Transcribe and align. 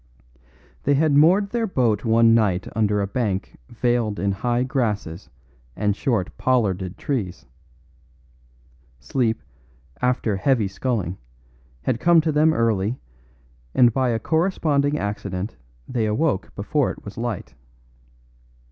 They 0.81 0.95
had 0.95 1.11
moored 1.11 1.51
their 1.51 1.67
boat 1.67 2.03
one 2.03 2.33
night 2.33 2.67
under 2.75 3.01
a 3.01 3.05
bank 3.05 3.55
veiled 3.69 4.17
in 4.19 4.31
high 4.31 4.63
grasses 4.63 5.29
and 5.75 5.95
short 5.95 6.35
pollarded 6.39 6.97
trees. 6.97 7.45
Sleep, 8.99 9.43
after 10.01 10.37
heavy 10.37 10.67
sculling, 10.67 11.19
had 11.83 11.99
come 11.99 12.19
to 12.21 12.31
them 12.31 12.51
early, 12.51 12.99
and 13.75 13.93
by 13.93 14.09
a 14.09 14.17
corresponding 14.17 14.97
accident 14.97 15.55
they 15.87 16.07
awoke 16.07 16.51
before 16.55 16.89
it 16.89 17.05
was 17.05 17.15
light. 17.15 17.53